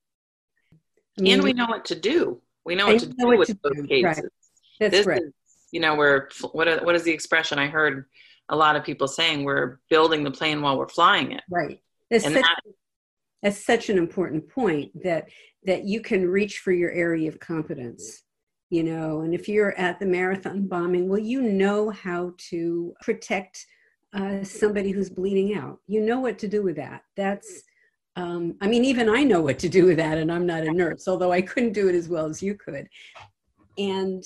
I 1.18 1.22
mean, 1.22 1.34
and 1.34 1.42
we 1.42 1.52
know 1.52 1.66
what 1.66 1.84
to 1.86 1.94
do 1.94 2.40
we 2.64 2.74
know 2.74 2.86
what 2.86 3.00
to 3.00 3.08
know 3.08 3.14
do 3.18 3.26
what 3.26 3.38
with 3.38 3.48
to 3.48 3.58
those 3.62 3.76
do. 3.76 3.86
cases 3.86 4.04
right. 4.04 4.24
that's 4.80 4.92
this 4.92 5.06
right 5.06 5.22
is, 5.22 5.32
you 5.70 5.80
know 5.80 5.94
we're 5.94 6.28
what, 6.52 6.84
what 6.84 6.94
is 6.94 7.02
the 7.02 7.12
expression 7.12 7.58
i 7.58 7.66
heard 7.66 8.06
a 8.48 8.56
lot 8.56 8.76
of 8.76 8.84
people 8.84 9.08
saying 9.08 9.44
we're 9.44 9.78
building 9.88 10.22
the 10.22 10.30
plane 10.30 10.60
while 10.60 10.78
we're 10.78 10.88
flying 10.88 11.32
it. 11.32 11.42
Right. 11.50 11.80
That's, 12.10 12.24
such, 12.24 12.34
that, 12.34 12.60
that's 13.42 13.64
such 13.64 13.88
an 13.88 13.98
important 13.98 14.48
point 14.48 14.90
that 15.02 15.28
that 15.64 15.84
you 15.84 16.00
can 16.00 16.28
reach 16.28 16.58
for 16.58 16.72
your 16.72 16.90
area 16.90 17.28
of 17.28 17.40
competence. 17.40 18.22
You 18.68 18.84
know, 18.84 19.20
and 19.20 19.34
if 19.34 19.48
you're 19.48 19.76
at 19.78 19.98
the 19.98 20.06
marathon 20.06 20.66
bombing, 20.66 21.08
well, 21.08 21.18
you 21.18 21.42
know 21.42 21.90
how 21.90 22.32
to 22.50 22.94
protect 23.02 23.66
uh, 24.14 24.42
somebody 24.44 24.90
who's 24.90 25.10
bleeding 25.10 25.54
out. 25.54 25.78
You 25.86 26.00
know 26.00 26.20
what 26.20 26.38
to 26.38 26.48
do 26.48 26.62
with 26.62 26.76
that. 26.76 27.02
That's 27.16 27.62
um, 28.16 28.56
I 28.60 28.66
mean, 28.66 28.84
even 28.84 29.08
I 29.08 29.22
know 29.22 29.40
what 29.40 29.58
to 29.60 29.68
do 29.68 29.86
with 29.86 29.96
that, 29.96 30.18
and 30.18 30.30
I'm 30.30 30.46
not 30.46 30.64
a 30.64 30.72
nurse, 30.72 31.08
although 31.08 31.32
I 31.32 31.40
couldn't 31.40 31.72
do 31.72 31.88
it 31.88 31.94
as 31.94 32.08
well 32.08 32.26
as 32.26 32.42
you 32.42 32.54
could. 32.54 32.86
And 33.78 34.22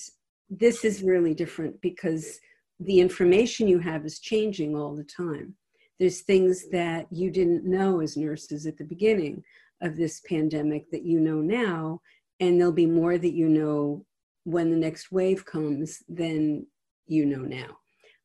this 0.51 0.85
is 0.85 1.03
really 1.03 1.35
different 1.35 1.81
because 1.81 2.41
the 2.81 3.01
information 3.01 3.69
you 3.69 3.79
have 3.79 4.05
is 4.05 4.19
changing 4.19 4.77
all 4.77 4.95
the 4.95 5.05
time. 5.05 5.55
There's 5.99 6.23
things 6.23 6.69
that 6.71 7.07
you 7.11 7.31
didn't 7.31 7.65
know 7.65 8.01
as 8.01 8.17
nurses 8.17 8.67
at 8.67 8.77
the 8.77 8.85
beginning 8.85 9.43
of 9.81 9.97
this 9.97 10.21
pandemic 10.29 10.91
that 10.91 11.05
you 11.05 11.21
know 11.21 11.41
now, 11.41 12.01
and 12.41 12.59
there'll 12.59 12.73
be 12.73 12.87
more 12.87 13.19
that 13.19 13.35
you 13.35 13.49
know 13.49 14.05
when 14.45 14.71
the 14.71 14.77
next 14.77 15.11
wave 15.11 15.45
comes 15.45 16.03
than 16.09 16.67
you 17.07 17.25
know 17.25 17.43
now. 17.43 17.79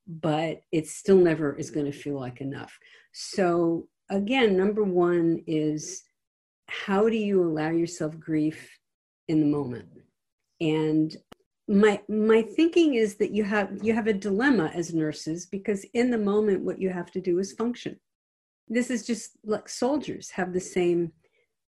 But 0.08 0.62
it 0.72 0.88
still 0.88 1.18
never 1.18 1.56
is 1.56 1.70
going 1.70 1.86
to 1.86 1.98
feel 1.98 2.20
like 2.20 2.42
enough. 2.42 2.78
So, 3.14 3.88
again, 4.12 4.56
number 4.56 4.84
one 4.84 5.42
is 5.48 6.04
how 6.68 7.10
do 7.10 7.16
you 7.16 7.44
allow 7.44 7.70
yourself 7.70 8.20
grief 8.20 8.78
in 9.28 9.40
the 9.40 9.48
moment? 9.48 9.90
And 10.60 11.16
my 11.68 12.02
my 12.10 12.42
thinking 12.42 12.96
is 12.96 13.16
that 13.16 13.32
you 13.32 13.44
have 13.44 13.80
you 13.82 13.94
have 13.94 14.08
a 14.08 14.14
dilemma 14.14 14.72
as 14.74 14.94
nurses 14.94 15.46
because 15.46 15.86
in 15.94 16.12
the 16.12 16.18
moment 16.18 16.64
what 16.64 16.80
you 16.80 16.90
have 16.90 17.12
to 17.12 17.22
do 17.22 17.40
is 17.40 17.54
function. 17.54 18.00
This 18.68 18.90
is 18.90 19.06
just 19.06 19.38
like 19.44 19.68
soldiers 19.70 20.30
have 20.32 20.54
the 20.54 20.60
same 20.60 21.12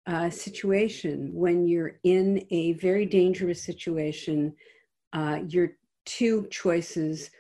uh, 0.07 0.31
situation. 0.31 1.31
When 1.35 1.67
you're 1.67 2.01
in 2.05 2.47
a 2.51 2.73
very 2.75 3.07
dangerous 3.07 3.63
situation 3.63 4.55
uh, 5.13 5.41
your 5.49 5.73
two 6.05 6.47
choices 6.51 7.31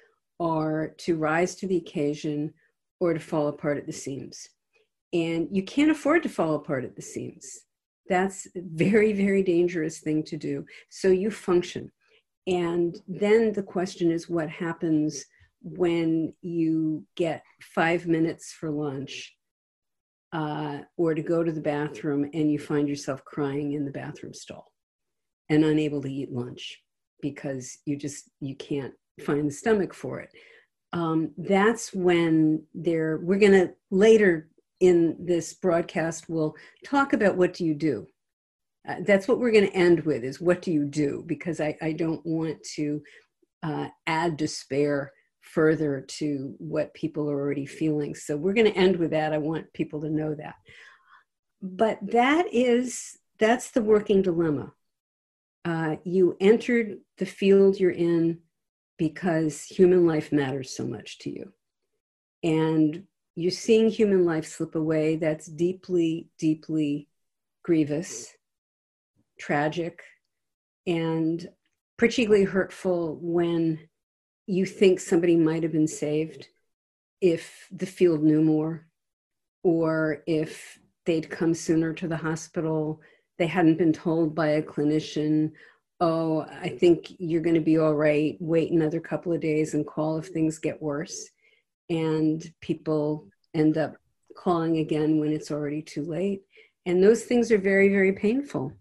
are 0.40 0.94
to 0.98 1.16
rise 1.16 1.54
to 1.56 1.66
the 1.66 1.76
occasion 1.76 2.52
or 3.00 3.12
to 3.12 3.20
fall 3.20 3.48
apart 3.48 3.76
at 3.78 3.86
the 3.86 3.92
seams 3.92 4.48
and 5.12 5.48
you 5.50 5.62
can't 5.62 5.90
afford 5.90 6.22
to 6.22 6.28
fall 6.28 6.54
apart 6.54 6.84
at 6.84 6.96
the 6.96 7.02
seams. 7.02 7.46
That's 8.08 8.46
a 8.56 8.60
very 8.62 9.12
very 9.12 9.42
dangerous 9.42 10.00
thing 10.00 10.22
to 10.24 10.36
do. 10.36 10.64
So 10.90 11.08
you 11.08 11.30
function. 11.30 11.90
And 12.46 12.98
then 13.06 13.52
the 13.52 13.62
question 13.62 14.10
is 14.10 14.28
what 14.28 14.48
happens 14.48 15.24
when 15.62 16.32
you 16.40 17.04
get 17.16 17.42
five 17.60 18.06
minutes 18.06 18.52
for 18.52 18.70
lunch 18.70 19.34
uh, 20.32 20.78
or 20.96 21.14
to 21.14 21.22
go 21.22 21.42
to 21.42 21.52
the 21.52 21.60
bathroom 21.60 22.28
and 22.32 22.50
you 22.50 22.58
find 22.58 22.88
yourself 22.88 23.24
crying 23.24 23.72
in 23.72 23.84
the 23.84 23.90
bathroom 23.90 24.34
stall 24.34 24.72
and 25.48 25.64
unable 25.64 26.02
to 26.02 26.12
eat 26.12 26.32
lunch 26.32 26.82
because 27.20 27.78
you 27.84 27.96
just 27.96 28.30
you 28.40 28.54
can't 28.56 28.94
find 29.24 29.48
the 29.48 29.54
stomach 29.54 29.94
for 29.94 30.20
it. 30.20 30.30
Um, 30.92 31.32
that's 31.36 31.92
when 31.92 32.62
there 32.74 33.18
we're 33.22 33.38
going 33.38 33.52
to 33.52 33.72
later 33.90 34.48
in 34.80 35.16
this 35.18 35.54
broadcast 35.54 36.28
we'll 36.28 36.54
talk 36.84 37.12
about 37.12 37.36
what 37.36 37.52
do 37.52 37.64
you 37.64 37.74
do. 37.74 38.06
Uh, 38.88 38.96
that's 39.04 39.28
what 39.28 39.38
we're 39.38 39.50
going 39.50 39.66
to 39.66 39.76
end 39.76 40.00
with 40.00 40.24
is 40.24 40.40
what 40.40 40.62
do 40.62 40.72
you 40.72 40.84
do? 40.84 41.24
Because 41.26 41.60
i, 41.60 41.76
I 41.82 41.92
don't 41.92 42.24
want 42.24 42.62
to 42.76 43.02
uh, 43.62 43.88
add 44.06 44.36
despair 44.36 45.12
further 45.40 46.04
to 46.06 46.54
what 46.58 46.94
people 46.94 47.28
are 47.30 47.40
already 47.40 47.66
feeling. 47.66 48.14
So 48.14 48.36
we're 48.36 48.52
going 48.52 48.70
to 48.70 48.78
end 48.78 48.96
with 48.96 49.10
that. 49.10 49.32
I 49.32 49.38
want 49.38 49.72
people 49.72 50.00
to 50.02 50.10
know 50.10 50.34
that. 50.34 50.54
But 51.60 51.98
that 52.02 52.46
is 52.52 53.18
that's 53.38 53.70
the 53.70 53.82
working 53.82 54.22
dilemma. 54.22 54.72
Uh, 55.64 55.96
you 56.04 56.36
entered 56.40 56.98
the 57.18 57.26
field 57.26 57.78
you're 57.78 57.90
in 57.90 58.40
because 58.96 59.64
human 59.64 60.06
life 60.06 60.32
matters 60.32 60.74
so 60.76 60.86
much 60.86 61.18
to 61.20 61.30
you. 61.30 61.52
And 62.42 63.04
you're 63.38 63.50
seeing 63.52 63.88
human 63.88 64.24
life 64.24 64.46
slip 64.46 64.74
away 64.74 65.16
that's 65.16 65.46
deeply 65.46 66.28
deeply 66.38 67.08
grievous 67.62 68.34
tragic 69.38 70.02
and 70.86 71.48
particularly 71.96 72.44
hurtful 72.44 73.18
when 73.20 73.78
you 74.46 74.64
think 74.64 74.98
somebody 74.98 75.36
might 75.36 75.62
have 75.62 75.72
been 75.72 75.86
saved 75.86 76.48
if 77.20 77.68
the 77.70 77.86
field 77.86 78.22
knew 78.22 78.42
more 78.42 78.86
or 79.62 80.22
if 80.26 80.78
they'd 81.04 81.30
come 81.30 81.54
sooner 81.54 81.92
to 81.92 82.08
the 82.08 82.16
hospital. 82.16 83.00
They 83.38 83.46
hadn't 83.46 83.78
been 83.78 83.92
told 83.92 84.34
by 84.34 84.48
a 84.48 84.62
clinician, 84.62 85.52
oh, 86.00 86.40
I 86.40 86.70
think 86.70 87.12
you're 87.18 87.42
going 87.42 87.54
to 87.54 87.60
be 87.60 87.78
all 87.78 87.94
right. 87.94 88.36
Wait 88.40 88.72
another 88.72 89.00
couple 89.00 89.32
of 89.32 89.40
days 89.40 89.74
and 89.74 89.86
call 89.86 90.18
if 90.18 90.28
things 90.28 90.58
get 90.58 90.80
worse. 90.80 91.28
And 91.90 92.44
people 92.60 93.28
end 93.54 93.78
up 93.78 93.96
calling 94.36 94.78
again 94.78 95.18
when 95.18 95.32
it's 95.32 95.50
already 95.50 95.82
too 95.82 96.04
late. 96.04 96.42
And 96.86 97.02
those 97.02 97.24
things 97.24 97.50
are 97.52 97.58
very, 97.58 97.88
very 97.88 98.12
painful. 98.12 98.72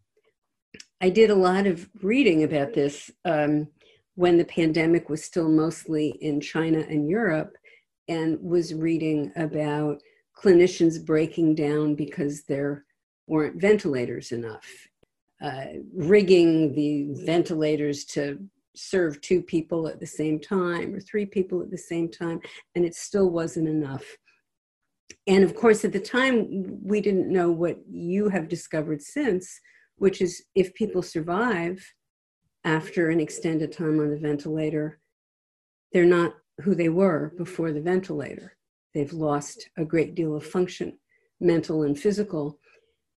I 1.01 1.09
did 1.09 1.29
a 1.29 1.35
lot 1.35 1.67
of 1.67 1.89
reading 2.01 2.43
about 2.43 2.73
this 2.73 3.11
um, 3.25 3.67
when 4.15 4.37
the 4.37 4.45
pandemic 4.45 5.09
was 5.09 5.23
still 5.23 5.49
mostly 5.49 6.09
in 6.21 6.41
China 6.41 6.79
and 6.79 7.07
Europe, 7.07 7.55
and 8.07 8.41
was 8.41 8.73
reading 8.73 9.31
about 9.35 10.01
clinicians 10.35 11.03
breaking 11.03 11.55
down 11.55 11.95
because 11.95 12.43
there 12.43 12.85
weren't 13.27 13.59
ventilators 13.59 14.31
enough, 14.31 14.87
uh, 15.41 15.65
rigging 15.93 16.73
the 16.73 17.07
ventilators 17.25 18.05
to 18.05 18.39
serve 18.77 19.21
two 19.21 19.41
people 19.41 19.87
at 19.87 19.99
the 19.99 20.07
same 20.07 20.39
time 20.39 20.93
or 20.93 20.99
three 20.99 21.25
people 21.25 21.61
at 21.61 21.71
the 21.71 21.77
same 21.77 22.09
time, 22.09 22.39
and 22.75 22.85
it 22.85 22.95
still 22.95 23.29
wasn't 23.29 23.67
enough. 23.67 24.05
And 25.27 25.43
of 25.43 25.55
course, 25.55 25.83
at 25.83 25.91
the 25.91 25.99
time, 25.99 26.79
we 26.83 27.01
didn't 27.01 27.31
know 27.31 27.51
what 27.51 27.77
you 27.89 28.29
have 28.29 28.47
discovered 28.47 29.01
since, 29.01 29.59
which 29.97 30.21
is 30.21 30.43
if 30.55 30.73
people 30.73 31.01
survive 31.01 31.85
after 32.63 33.09
an 33.09 33.19
extended 33.19 33.71
time 33.71 33.99
on 33.99 34.09
the 34.09 34.17
ventilator, 34.17 34.99
they're 35.91 36.05
not 36.05 36.35
who 36.61 36.75
they 36.75 36.89
were 36.89 37.33
before 37.37 37.71
the 37.71 37.81
ventilator. 37.81 38.55
They've 38.93 39.13
lost 39.13 39.69
a 39.77 39.85
great 39.85 40.15
deal 40.15 40.35
of 40.35 40.45
function, 40.45 40.97
mental 41.39 41.83
and 41.83 41.97
physical. 41.97 42.59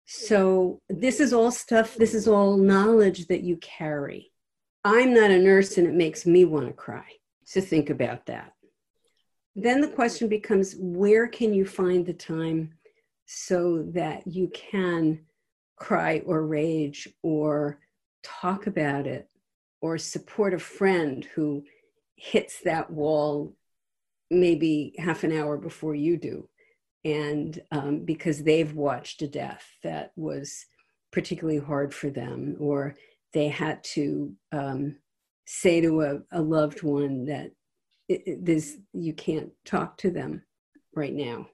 So, 0.06 0.82
this 0.90 1.20
is 1.20 1.34
all 1.34 1.52
stuff, 1.52 1.96
this 1.96 2.14
is 2.14 2.28
all 2.28 2.58
knowledge 2.58 3.28
that 3.28 3.44
you 3.44 3.58
carry. 3.58 4.32
I'm 4.90 5.14
not 5.14 5.32
a 5.32 5.38
nurse 5.38 5.78
and 5.78 5.86
it 5.86 5.94
makes 5.94 6.26
me 6.26 6.46
want 6.46 6.68
to 6.68 6.74
cry. 6.74 7.04
So, 7.44 7.60
think 7.60 7.90
about 7.90 8.26
that. 8.28 8.54
Then 9.54 9.82
the 9.82 9.90
question 9.90 10.30
becomes 10.30 10.76
where 10.80 11.28
can 11.28 11.54
you 11.54 11.66
find 11.66 12.06
the 12.06 12.14
time 12.14 12.74
so 13.26 13.84
that 13.90 14.26
you 14.26 14.48
can 14.48 15.26
cry 15.76 16.22
or 16.26 16.48
rage 16.48 17.10
or 17.22 17.80
talk 18.24 18.68
about 18.68 19.08
it 19.08 19.30
or 19.82 19.98
support 19.98 20.54
a 20.54 20.60
friend 20.60 21.26
who 21.36 21.66
hits 22.16 22.62
that 22.62 22.90
wall 22.90 23.54
maybe 24.32 24.96
half 24.98 25.26
an 25.26 25.38
hour 25.38 25.58
before 25.58 25.96
you 25.96 26.16
do 26.16 26.48
and 27.04 27.62
um, 27.72 28.06
because 28.06 28.44
they've 28.44 28.74
watched 28.74 29.22
a 29.22 29.28
death 29.28 29.66
that 29.84 30.12
was 30.16 30.66
particularly 31.12 31.60
hard 31.60 31.94
for 31.94 32.10
them 32.10 32.56
or 32.60 32.96
they 33.34 33.48
had 33.48 33.84
to 33.84 34.34
um, 34.52 34.96
say 35.46 35.82
to 35.82 36.02
a, 36.02 36.20
a, 36.32 36.42
loved 36.42 36.84
one 36.84 37.26
that 37.26 37.52
it, 38.08 38.22
it, 38.26 38.46
this 38.46 38.78
you 38.94 39.14
can't 39.14 39.50
talk 39.66 39.98
to 39.98 40.12
them 40.12 40.42
right 40.96 41.14
now. 41.14 41.48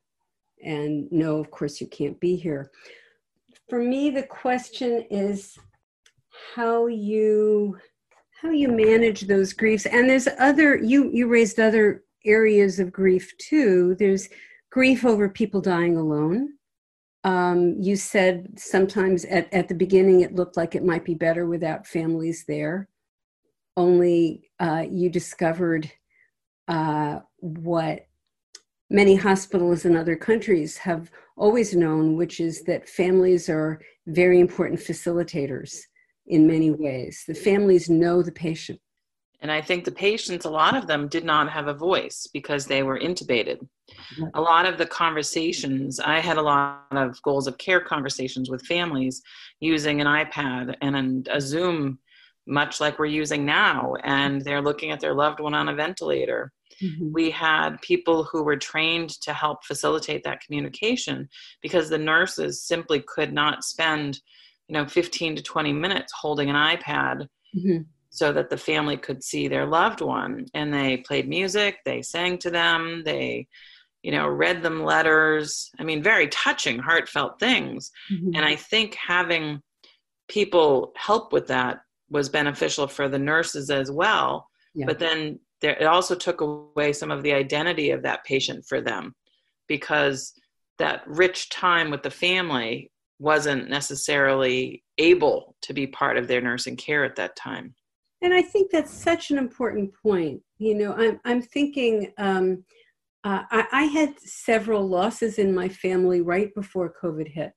And 0.63 1.11
no 1.11 1.37
of 1.37 1.51
course 1.51 1.81
you 1.81 1.87
can't 1.87 2.19
be 2.19 2.35
here. 2.35 2.71
For 3.69 3.79
me 3.79 4.09
the 4.09 4.23
question 4.23 5.05
is 5.09 5.57
how 6.55 6.87
you 6.87 7.77
how 8.41 8.49
you 8.49 8.67
manage 8.67 9.21
those 9.21 9.53
griefs. 9.53 9.85
And 9.85 10.09
there's 10.09 10.27
other 10.39 10.77
you 10.77 11.09
you 11.13 11.27
raised 11.27 11.59
other 11.59 12.03
areas 12.25 12.79
of 12.79 12.91
grief 12.91 13.33
too. 13.37 13.95
There's 13.99 14.29
grief 14.71 15.05
over 15.05 15.29
people 15.29 15.61
dying 15.61 15.97
alone 15.97 16.53
um, 17.23 17.75
you 17.79 17.95
said 17.95 18.59
sometimes 18.59 19.25
at, 19.25 19.51
at 19.53 19.67
the 19.67 19.75
beginning 19.75 20.21
it 20.21 20.35
looked 20.35 20.57
like 20.57 20.75
it 20.75 20.83
might 20.83 21.05
be 21.05 21.13
better 21.13 21.45
without 21.45 21.87
families 21.87 22.45
there 22.47 22.89
only 23.77 24.49
uh, 24.59 24.85
you 24.89 25.09
discovered 25.09 25.91
uh, 26.67 27.19
what 27.39 28.07
many 28.89 29.15
hospitals 29.15 29.85
in 29.85 29.95
other 29.95 30.15
countries 30.15 30.77
have 30.77 31.09
always 31.35 31.75
known, 31.75 32.15
which 32.15 32.39
is 32.39 32.63
that 32.63 32.87
families 32.87 33.49
are 33.49 33.81
very 34.07 34.39
important 34.39 34.79
facilitators 34.79 35.79
in 36.27 36.47
many 36.47 36.71
ways. 36.71 37.23
The 37.27 37.33
families 37.33 37.89
know 37.89 38.21
the 38.21 38.31
patient. 38.31 38.79
And 39.43 39.51
I 39.51 39.61
think 39.61 39.83
the 39.83 39.91
patients, 39.91 40.45
a 40.45 40.49
lot 40.49 40.75
of 40.75 40.87
them 40.87 41.07
did 41.07 41.23
not 41.23 41.51
have 41.51 41.67
a 41.67 41.73
voice 41.73 42.27
because 42.33 42.65
they 42.65 42.81
were 42.81 42.97
intubated. 42.97 43.59
A 44.33 44.41
lot 44.41 44.65
of 44.65 44.79
the 44.79 44.85
conversations, 44.87 45.99
I 45.99 46.19
had 46.19 46.37
a 46.37 46.41
lot 46.41 46.85
of 46.91 47.21
goals 47.21 47.45
of 47.45 47.59
care 47.59 47.81
conversations 47.81 48.49
with 48.49 48.65
families 48.65 49.21
using 49.59 50.01
an 50.01 50.07
iPad 50.07 50.75
and 50.81 51.27
a 51.29 51.39
Zoom, 51.39 51.99
much 52.47 52.81
like 52.81 52.97
we're 52.97 53.05
using 53.05 53.45
now, 53.45 53.93
and 54.03 54.41
they're 54.41 54.61
looking 54.61 54.91
at 54.91 54.99
their 54.99 55.13
loved 55.13 55.39
one 55.39 55.53
on 55.53 55.69
a 55.69 55.75
ventilator 55.75 56.51
Mm-hmm. 56.81 57.11
We 57.11 57.29
had 57.29 57.81
people 57.81 58.23
who 58.23 58.43
were 58.43 58.57
trained 58.57 59.09
to 59.21 59.33
help 59.33 59.63
facilitate 59.63 60.23
that 60.23 60.41
communication 60.41 61.29
because 61.61 61.89
the 61.89 61.97
nurses 61.97 62.63
simply 62.63 63.03
could 63.07 63.33
not 63.33 63.63
spend, 63.63 64.19
you 64.67 64.73
know, 64.73 64.85
15 64.85 65.37
to 65.37 65.41
20 65.43 65.73
minutes 65.73 66.13
holding 66.13 66.49
an 66.49 66.55
iPad 66.55 67.27
mm-hmm. 67.55 67.83
So 68.13 68.31
that 68.31 68.51
the 68.51 68.57
family 68.57 68.95
could 68.95 69.23
see 69.23 69.47
their 69.47 69.65
loved 69.65 69.99
one. 69.99 70.45
And 70.53 70.71
they 70.71 70.97
played 70.97 71.27
music, 71.27 71.79
they 71.83 72.03
sang 72.03 72.37
to 72.39 72.51
them, 72.51 73.01
they, 73.03 73.47
you 74.03 74.11
know, 74.11 74.27
read 74.27 74.61
them 74.61 74.83
letters. 74.83 75.71
I 75.79 75.83
mean, 75.83 76.03
very 76.03 76.27
touching, 76.27 76.77
heartfelt 76.77 77.39
things. 77.39 77.89
Mm-hmm. 78.11 78.35
And 78.35 78.45
I 78.45 78.55
think 78.55 78.93
having 78.93 79.63
people 80.27 80.93
help 80.95 81.33
with 81.33 81.47
that 81.47 81.79
was 82.11 82.29
beneficial 82.29 82.85
for 82.85 83.09
the 83.09 83.17
nurses 83.17 83.71
as 83.71 83.89
well. 83.89 84.47
Yeah. 84.75 84.85
But 84.85 84.99
then 84.99 85.39
there, 85.61 85.73
it 85.73 85.85
also 85.85 86.13
took 86.13 86.41
away 86.41 86.93
some 86.93 87.09
of 87.09 87.23
the 87.23 87.33
identity 87.33 87.89
of 87.89 88.03
that 88.03 88.23
patient 88.25 88.65
for 88.69 88.79
them 88.79 89.15
because 89.67 90.33
that 90.77 91.01
rich 91.07 91.49
time 91.49 91.89
with 91.89 92.03
the 92.03 92.11
family 92.11 92.91
wasn't 93.17 93.69
necessarily 93.69 94.83
able 94.99 95.55
to 95.61 95.73
be 95.73 95.87
part 95.87 96.17
of 96.17 96.27
their 96.27 96.41
nursing 96.41 96.75
care 96.75 97.03
at 97.03 97.15
that 97.15 97.35
time. 97.35 97.73
And 98.23 98.33
I 98.33 98.41
think 98.41 98.71
that's 98.71 98.91
such 98.91 99.31
an 99.31 99.37
important 99.37 99.93
point. 100.01 100.41
You 100.57 100.75
know, 100.75 100.93
I'm, 100.93 101.19
I'm 101.25 101.41
thinking, 101.41 102.13
um, 102.17 102.63
uh, 103.25 103.43
I, 103.51 103.65
I, 103.71 103.83
had 103.83 104.17
several 104.19 104.87
losses 104.87 105.39
in 105.39 105.53
my 105.53 105.67
family 105.67 106.21
right 106.21 106.53
before 106.55 106.93
COVID 107.01 107.27
hit. 107.27 107.51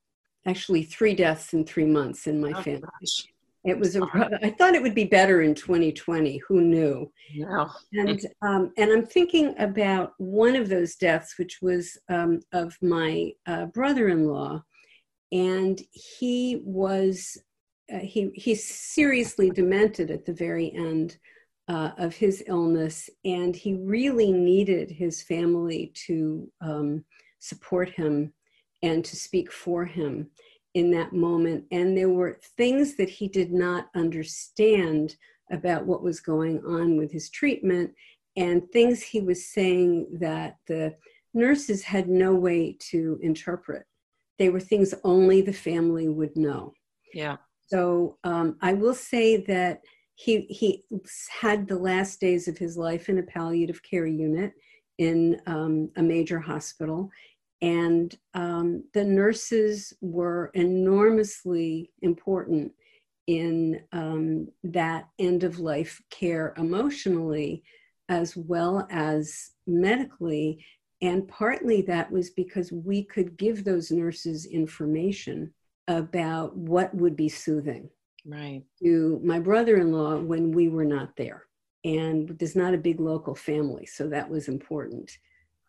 Actually, 0.45 0.83
three 0.83 1.15
deaths 1.15 1.55
in 1.55 1.65
three 1.65 1.87
months 1.87 2.27
in 2.27 2.41
my 2.41 2.53
oh, 2.55 2.63
family. 2.63 2.89
Gosh. 3.01 3.27
It 3.65 3.79
was 3.79 3.97
a. 3.97 4.03
I 4.43 4.51
thought 4.51 4.75
it 4.75 4.83
would 4.83 4.95
be 4.95 5.05
better 5.05 5.43
in 5.43 5.55
2020. 5.55 6.39
Who 6.47 6.61
knew? 6.61 7.13
No. 7.35 7.69
And 7.95 8.25
um, 8.43 8.73
and 8.77 8.93
I'm 8.93 9.05
thinking 9.05 9.57
about 9.59 10.13
one 10.19 10.55
of 10.55 10.69
those 10.69 10.95
deaths, 10.95 11.37
which 11.37 11.59
was 11.61 11.99
um, 12.09 12.41
of 12.53 12.77
my 12.81 13.33
uh, 13.47 13.67
brother-in-law, 13.67 14.63
and 15.33 15.83
he 15.91 16.63
was 16.65 17.37
uh, 17.93 17.99
he 17.99 18.31
he's 18.35 18.65
seriously 18.65 19.51
demented 19.51 20.11
at 20.11 20.25
the 20.25 20.33
very 20.33 20.73
end 20.73 21.19
uh, 21.69 21.91
of 21.99 22.15
his 22.15 22.43
illness, 22.47 23.11
and 23.25 23.55
he 23.55 23.75
really 23.75 24.33
needed 24.33 24.91
his 24.91 25.23
family 25.23 25.93
to 26.07 26.51
um, 26.61 27.05
support 27.39 27.91
him 27.91 28.33
and 28.83 29.05
to 29.05 29.17
speak 29.17 29.53
for 29.53 29.85
him 29.85 30.29
in 30.75 30.91
that 30.91 31.13
moment. 31.13 31.65
And 31.71 31.97
there 31.97 32.11
were 32.11 32.41
things 32.57 32.97
that 32.97 33.09
he 33.09 33.29
did 33.29 33.53
not 33.53 33.89
understand 33.95 35.17
about 35.51 35.87
what 35.87 36.03
was 36.03 36.21
going 36.21 36.61
on 36.67 36.97
with 36.97 37.11
his 37.11 37.31
treatment, 37.31 37.93
and 38.37 38.69
things 38.71 39.03
he 39.03 39.21
was 39.21 39.49
saying 39.49 40.07
that 40.21 40.57
the 40.67 40.95
nurses 41.35 41.83
had 41.83 42.09
no 42.09 42.35
way 42.35 42.77
to 42.91 43.19
interpret. 43.23 43.85
They 44.39 44.49
were 44.49 44.61
things 44.61 44.95
only 45.05 45.41
the 45.41 45.53
family 45.53 46.09
would 46.09 46.37
know. 46.37 46.75
Yeah. 47.15 47.37
So 47.67 48.19
um, 48.25 48.57
I 48.61 48.73
will 48.75 48.95
say 48.95 49.39
that 49.45 49.83
he 50.15 50.43
he 50.43 50.85
had 51.31 51.69
the 51.69 51.79
last 51.79 52.21
days 52.21 52.49
of 52.49 52.57
his 52.57 52.77
life 52.77 53.09
in 53.09 53.19
a 53.19 53.23
palliative 53.23 53.83
care 53.83 54.07
unit 54.07 54.53
in 54.99 55.41
um, 55.47 55.91
a 55.97 56.03
major 56.03 56.41
hospital 56.41 57.11
and 57.63 58.15
um, 58.35 58.85
the 58.93 59.05
nurses 59.05 59.93
were 60.01 60.51
enormously 60.55 61.91
important 62.03 62.73
in 63.27 63.81
um, 63.93 64.49
that 64.63 65.09
end 65.19 65.43
of 65.43 65.59
life 65.59 66.01
care 66.11 66.55
emotionally 66.59 67.63
as 68.09 68.37
well 68.37 68.87
as 68.91 69.51
medically. 69.67 70.65
And 71.03 71.27
partly 71.27 71.83
that 71.83 72.11
was 72.11 72.31
because 72.31 72.71
we 72.71 73.03
could 73.03 73.37
give 73.37 73.65
those 73.65 73.91
nurses 73.91 74.47
information 74.47 75.53
about 75.89 76.57
what 76.57 76.95
would 76.95 77.17
be 77.17 77.29
soothing 77.29 77.89
right. 78.25 78.63
to 78.83 79.21
my 79.25 79.39
brother 79.39 79.77
in 79.77 79.93
law 79.93 80.17
when 80.17 80.53
we 80.53 80.69
were 80.69 80.85
not 80.85 81.17
there. 81.17 81.45
And 81.85 82.37
there's 82.39 82.57
not 82.57 82.75
a 82.75 82.79
big 82.79 82.99
local 82.99 83.35
family, 83.35 83.87
so 83.87 84.09
that 84.09 84.29
was 84.29 84.49
important 84.49 85.11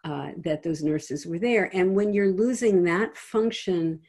uh, 0.03 0.29
that 0.37 0.63
those 0.63 0.81
nurses 0.81 1.25
were 1.27 1.37
there. 1.37 1.69
And 1.75 1.95
when 1.95 2.13
you're 2.13 2.31
losing 2.31 2.83
that 2.85 3.15
function 3.15 3.99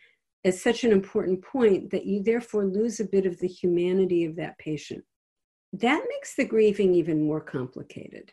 is 0.44 0.62
such 0.62 0.84
an 0.84 0.92
important 0.92 1.42
point 1.42 1.90
that 1.90 2.06
you 2.06 2.22
therefore 2.22 2.64
lose 2.64 3.00
a 3.00 3.04
bit 3.04 3.26
of 3.26 3.38
the 3.38 3.48
humanity 3.48 4.24
of 4.24 4.36
that 4.36 4.56
patient. 4.58 5.04
That 5.72 6.02
makes 6.08 6.34
the 6.34 6.46
grieving 6.46 6.94
even 6.94 7.22
more 7.22 7.40
complicated 7.40 8.32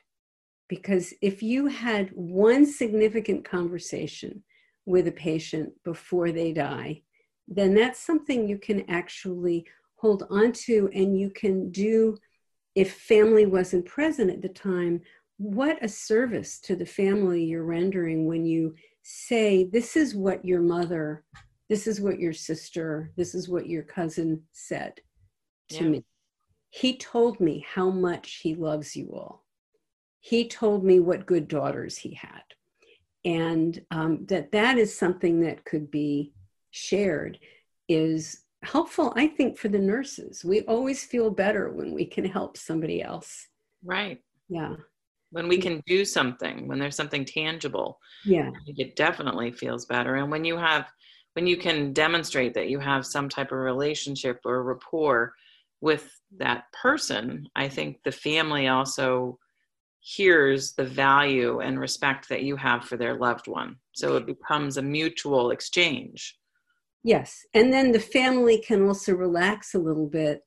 because 0.67 1.13
if 1.21 1.43
you 1.43 1.67
had 1.67 2.09
one 2.13 2.65
significant 2.65 3.45
conversation 3.45 4.43
with 4.85 5.07
a 5.07 5.11
patient 5.11 5.73
before 5.83 6.31
they 6.31 6.53
die, 6.53 7.01
then 7.47 7.73
that's 7.73 7.99
something 7.99 8.47
you 8.47 8.58
can 8.58 8.89
actually 8.89 9.65
hold 9.95 10.23
on 10.29 10.51
to 10.51 10.89
and 10.93 11.19
you 11.19 11.29
can 11.29 11.71
do 11.71 12.17
if 12.75 12.93
family 12.93 13.45
wasn't 13.45 13.86
present 13.86 14.29
at 14.29 14.41
the 14.41 14.49
time. 14.49 15.01
What 15.38 15.84
a 15.84 15.88
service 15.88 16.60
to 16.62 16.75
the 16.75 16.86
family 16.86 17.43
you're 17.43 17.63
rendering 17.63 18.25
when 18.25 18.45
you 18.45 18.75
say 19.03 19.65
this 19.65 19.95
is 19.95 20.15
what 20.15 20.43
your 20.43 20.62
mother 20.62 21.23
this 21.69 21.86
is 21.86 22.01
what 22.01 22.19
your 22.19 22.34
sister 22.34 23.12
this 23.15 23.36
is 23.36 23.47
what 23.47 23.67
your 23.67 23.84
cousin 23.84 24.41
said 24.51 24.93
to 25.69 25.84
yeah. 25.84 25.89
me. 25.89 26.05
He 26.69 26.97
told 26.97 27.39
me 27.39 27.65
how 27.73 27.89
much 27.89 28.39
he 28.41 28.55
loves 28.55 28.95
you 28.95 29.12
all. 29.13 29.45
He 30.19 30.47
told 30.47 30.84
me 30.84 30.99
what 30.99 31.25
good 31.25 31.47
daughters 31.47 31.97
he 31.97 32.13
had. 32.15 32.43
And 33.23 33.81
um, 33.91 34.25
that 34.27 34.51
that 34.51 34.77
is 34.77 34.97
something 34.97 35.41
that 35.41 35.63
could 35.65 35.89
be 35.89 36.34
shared 36.75 37.39
is 37.88 38.41
helpful 38.63 39.13
i 39.15 39.27
think 39.27 39.57
for 39.57 39.69
the 39.69 39.79
nurses. 39.79 40.43
We 40.43 40.61
always 40.61 41.03
feel 41.03 41.29
better 41.29 41.71
when 41.71 41.93
we 41.93 42.05
can 42.05 42.25
help 42.25 42.57
somebody 42.57 43.01
else. 43.01 43.47
Right. 43.83 44.19
Yeah. 44.49 44.75
When 45.29 45.47
we 45.47 45.57
can 45.57 45.81
do 45.85 46.03
something 46.03 46.67
when 46.67 46.79
there's 46.79 46.95
something 46.95 47.25
tangible 47.25 47.99
yeah. 48.25 48.49
It 48.65 48.95
definitely 48.95 49.51
feels 49.51 49.85
better. 49.85 50.15
And 50.15 50.31
when 50.31 50.43
you 50.43 50.57
have 50.57 50.91
when 51.33 51.45
you 51.47 51.57
can 51.57 51.93
demonstrate 51.93 52.53
that 52.55 52.69
you 52.69 52.79
have 52.79 53.05
some 53.05 53.29
type 53.29 53.51
of 53.51 53.59
relationship 53.59 54.39
or 54.45 54.63
rapport 54.63 55.33
with 55.81 56.09
that 56.38 56.63
person 56.81 57.47
i 57.55 57.67
think 57.67 57.97
the 58.03 58.11
family 58.11 58.67
also 58.67 59.38
hears 60.05 60.73
the 60.73 60.85
value 60.85 61.61
and 61.61 61.79
respect 61.79 62.29
that 62.29 62.43
you 62.43 62.55
have 62.55 62.85
for 62.85 62.95
their 62.95 63.15
loved 63.15 63.47
one. 63.47 63.75
So 63.95 64.15
it 64.17 64.27
becomes 64.27 64.77
a 64.77 64.81
mutual 64.83 65.49
exchange 65.49 66.38
Yes. 67.05 67.45
And 67.53 67.71
then 67.71 67.91
the 67.91 67.99
family 67.99 68.57
can 68.57 68.87
also 68.87 69.13
relax 69.13 69.75
a 69.75 69.79
little 69.79 70.07
bit 70.07 70.41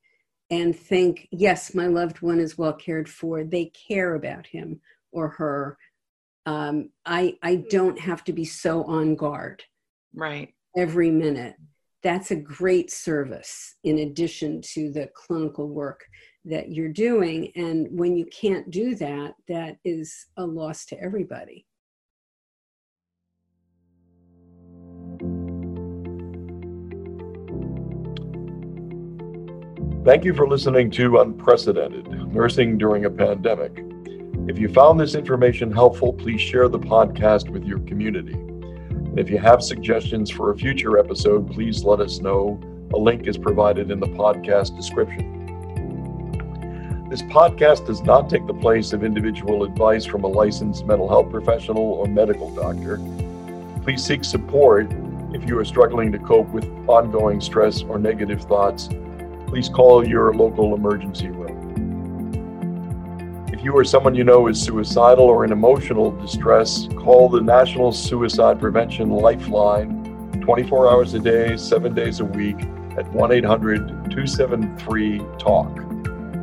and 0.49 0.77
think, 0.77 1.25
yes, 1.31 1.73
my 1.73 1.87
loved 1.87 2.21
one 2.21 2.37
is 2.37 2.57
well 2.57 2.73
cared 2.73 3.07
for. 3.07 3.45
They 3.45 3.71
care 3.87 4.15
about 4.15 4.45
him 4.45 4.81
or 5.13 5.29
her. 5.29 5.77
Um, 6.45 6.89
I, 7.05 7.37
I 7.41 7.63
don't 7.69 7.97
have 7.97 8.25
to 8.25 8.33
be 8.33 8.43
so 8.43 8.83
on 8.83 9.15
guard. 9.15 9.63
Right. 10.13 10.53
Every 10.75 11.09
minute. 11.11 11.55
That's 12.03 12.31
a 12.31 12.35
great 12.35 12.91
service 12.91 13.75
in 13.85 13.99
addition 13.99 14.61
to 14.73 14.91
the 14.91 15.09
clinical 15.15 15.69
work 15.69 16.05
that 16.43 16.73
you're 16.73 16.91
doing. 16.91 17.53
And 17.55 17.87
when 17.97 18.17
you 18.17 18.25
can't 18.25 18.69
do 18.69 18.95
that, 18.95 19.35
that 19.47 19.77
is 19.85 20.27
a 20.35 20.45
loss 20.45 20.85
to 20.87 21.01
everybody. 21.01 21.65
Thank 30.05 30.23
you 30.23 30.33
for 30.33 30.47
listening 30.47 30.89
to 30.91 31.17
Unprecedented 31.17 32.07
Nursing 32.33 32.77
During 32.77 33.03
a 33.03 33.09
Pandemic. 33.09 33.83
If 34.47 34.57
you 34.57 34.69
found 34.69 34.97
this 34.97 35.13
information 35.13 35.73
helpful, 35.73 36.13
please 36.13 36.39
share 36.39 36.69
the 36.69 36.79
podcast 36.79 37.49
with 37.49 37.65
your 37.65 37.79
community. 37.79 38.31
And 38.31 39.19
if 39.19 39.29
you 39.29 39.37
have 39.39 39.61
suggestions 39.61 40.29
for 40.29 40.51
a 40.51 40.57
future 40.57 40.97
episode, 40.97 41.51
please 41.51 41.83
let 41.83 41.99
us 41.99 42.21
know. 42.21 42.61
A 42.93 42.97
link 42.97 43.27
is 43.27 43.37
provided 43.37 43.91
in 43.91 43.99
the 43.99 44.07
podcast 44.07 44.73
description. 44.77 45.35
This 47.09 47.21
podcast 47.23 47.85
does 47.85 48.01
not 48.01 48.29
take 48.29 48.47
the 48.47 48.53
place 48.53 48.93
of 48.93 49.03
individual 49.03 49.65
advice 49.65 50.05
from 50.05 50.23
a 50.23 50.27
licensed 50.27 50.85
mental 50.85 51.09
health 51.09 51.29
professional 51.29 51.83
or 51.83 52.05
medical 52.05 52.55
doctor. 52.55 53.01
Please 53.83 54.01
seek 54.01 54.23
support 54.23 54.87
if 55.33 55.45
you 55.45 55.59
are 55.59 55.65
struggling 55.65 56.09
to 56.13 56.19
cope 56.19 56.47
with 56.51 56.63
ongoing 56.87 57.41
stress 57.41 57.81
or 57.81 57.99
negative 57.99 58.43
thoughts 58.43 58.87
please 59.49 59.67
call 59.67 60.07
your 60.07 60.31
local 60.31 60.75
emergency 60.75 61.29
room. 61.29 61.57
If 63.51 63.63
you 63.63 63.73
or 63.73 63.83
someone 63.83 64.13
you 64.13 64.23
know 64.23 64.47
is 64.47 64.61
suicidal 64.61 65.25
or 65.25 65.43
in 65.43 65.51
emotional 65.51 66.11
distress, 66.11 66.87
call 66.95 67.29
the 67.29 67.41
National 67.41 67.91
Suicide 67.91 68.59
Prevention 68.59 69.09
Lifeline 69.09 70.39
24 70.41 70.91
hours 70.91 71.15
a 71.15 71.19
day, 71.19 71.57
seven 71.57 71.95
days 71.95 72.19
a 72.19 72.25
week 72.25 72.57
at 72.95 73.11
1 73.11 73.31
800 73.31 73.87
273 73.87 75.17
TALK. 75.39 75.75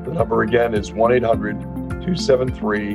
The 0.04 0.10
number 0.12 0.42
again 0.42 0.74
is 0.74 0.92
1 0.92 1.12
800 1.12 1.60
273 1.60 2.94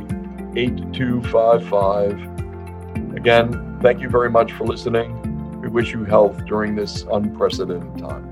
8255. 0.57 3.15
Again, 3.15 3.79
thank 3.81 4.01
you 4.01 4.09
very 4.09 4.29
much 4.29 4.51
for 4.51 4.65
listening. 4.65 5.61
We 5.61 5.69
wish 5.69 5.93
you 5.93 6.03
health 6.03 6.45
during 6.45 6.75
this 6.75 7.05
unprecedented 7.09 7.97
time. 7.97 8.30